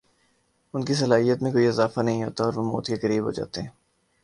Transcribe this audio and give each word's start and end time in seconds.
ان 0.73 0.85
کی 0.85 0.93
صلاحیت 0.93 1.41
میں 1.43 1.51
کوئی 1.51 1.67
اضافہ 1.67 2.01
نہیں 2.01 2.23
ہوتا 2.23 2.43
اور 2.43 2.53
وہ 2.53 2.63
موت 2.63 2.87
کےقریب 2.87 3.23
ہوجاتے 3.23 3.61
ہیں 3.61 3.69